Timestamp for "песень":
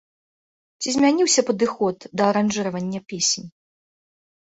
3.15-3.49